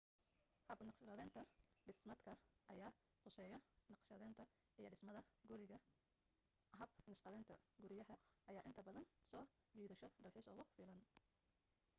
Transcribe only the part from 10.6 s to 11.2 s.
filan